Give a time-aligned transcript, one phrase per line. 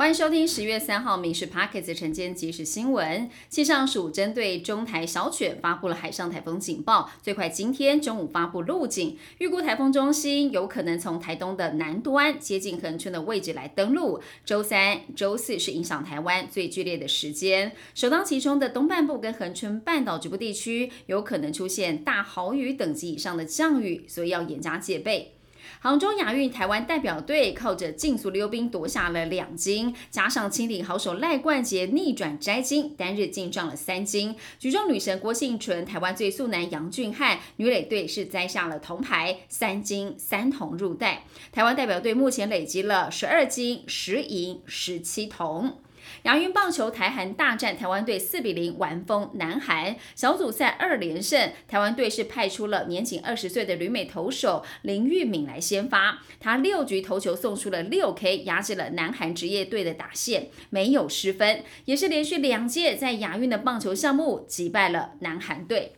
[0.00, 3.28] 欢迎收听十月三号《民事 Pockets》晨间即时新闻。
[3.50, 14.18] 气象署针对中台小犬发布了海上台风警报，最快今天中午发布路警，预估台风中心有可能从台东的南端接近恒春的位置来登陆。
[14.42, 25.34] 周三、周四是影响台湾最剧烈的时间，首当其冲的东半部跟恒春半岛局部地区有可能出现大豪雨等级以上的降雨，所以要严加戒备。
[25.78, 34.34] 杭州亚运台湾代表队靠着竞速溜冰夺下了两金，加上轻艇好手赖冠杰逆转摘金，单日净赚了三金。
[34.58, 41.24] 举重女神郭幸纯、台湾最速男杨俊翰，女垒队是摘下了铜牌，三金三铜入袋。
[41.52, 45.78] 台湾代表队目前累积了十二金、十银、十七铜。
[46.22, 51.52] 亚运棒球台韩大战，台湾队四比零完封南韩，小组赛二连胜。
[51.66, 65.92] 台湾队是派出了年仅二十岁的旅美投手林玉敏来先发，他六局投球送出了六 K，压制了南韩职业队的打线，没有失分，也是连续两届在亚运的棒球项目击败了南韩队。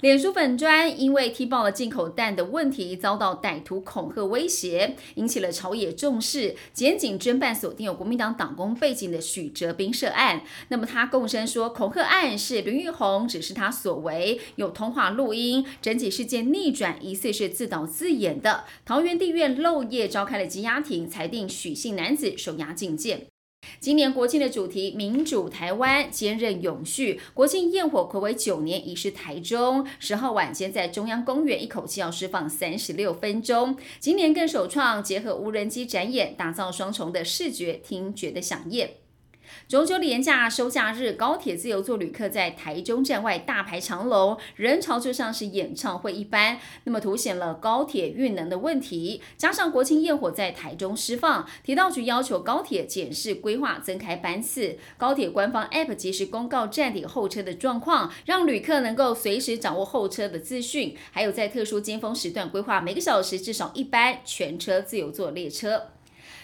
[0.00, 6.54] 脸书粉砖因为踢爆了进口蛋的问题，遭到歹徒恐吓威胁，引起了朝野重视。
[6.72, 10.42] 检警侦办锁定有国民党党工背景的许哲斌涉案。
[10.68, 18.62] 那么他供称说，恐吓案是林玉红指示他所为，有通话录音，整体事件逆转，疑似是自导自演的。
[18.84, 23.26] 桃园地院漏夜召开了羁押庭，裁定许姓男子收押禁见。
[23.80, 27.20] 今年国庆的主题“民主台湾，坚韧永续”。
[27.32, 29.86] 国庆焰火暌违九年，已是台中。
[29.98, 33.76] 十号晚间在中央公园，一口气要释放三十六分钟。
[34.00, 38.90] 今年更首创结合无人机展演，打造双重的视觉、听觉的响宴。
[39.66, 49.20] 中秋连假收假日，高铁自由座旅客在台中站外大排长龙，人潮就像是演唱会一般，那么凸显了高铁运能的问题。
[49.36, 54.78] 加上国庆焰火在台中释放，铁道局要求高铁检视规划，增开班次。
[54.96, 60.96] 高铁官方 App 及时公告站点候车的状况，让旅客能够随时掌握候车的资讯。
[61.10, 65.88] 还有在特殊尖峰时段规划每个小时至少一班全车自由座列车。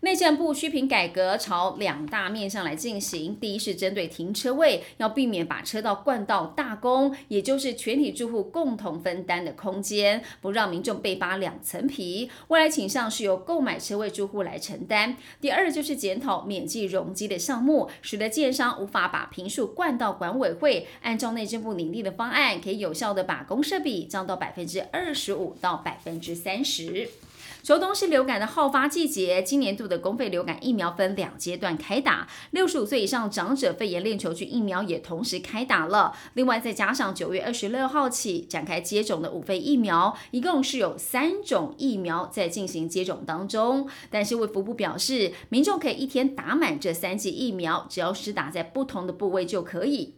[0.00, 12.30] 内政部虚评改革朝两大面向来进行，第一是针对停车位，要避免把车道灌到大公，也就是全体住户共同分担的空间，不让民众被扒两层皮。
[12.48, 15.16] 未来倾向是由购买车位住户来承担。
[15.40, 27.08] 第二就是检讨免计容积的项目，使得建商无法把平数灌到管委会，按照内政部拟定的方案，可以有效的把公设比降到百分之二十五到百分之三十。
[27.62, 36.14] 秋冬是流感的好发季节，今年度的公费流感疫苗分两阶段开打，六十五岁以上长者肺炎链球菌疫苗也同时开打了。
[36.34, 43.88] 另外再加上九月二十六号起展开接种的五费疫苗，一共是有三种疫苗在进行接种当中。
[44.10, 50.14] 但是卫福部表示，民众可以一天打满这三剂疫苗，只要是打在不同的部位就可以。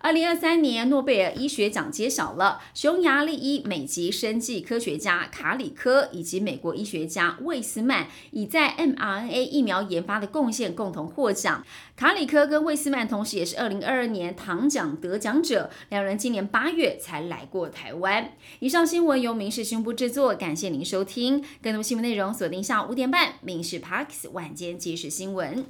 [0.00, 11.64] 二零二三年诺贝尔医学奖揭晓了，匈牙利医美籍生计科学家卡里科以及美国医学家魏斯曼以在 mRNA 疫苗研发的贡献共同获奖。
[11.96, 18.32] 卡里科跟魏斯曼同时也是二零二二年糖奖得奖者，两人今年八月才来过台湾。
[18.60, 21.44] 以上新闻由民事新闻部制作，感谢您收听。
[21.60, 25.64] 更多新闻内容锁定下午五点半《民事 Parks 晚间即时新闻》。